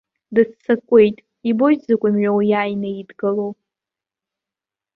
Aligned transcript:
Дыццакуеит, 0.33 1.17
ибоит 1.49 1.79
изакә 1.83 2.07
мҩоу 2.13 2.39
иааины 2.51 2.89
идгылоу. 3.01 3.51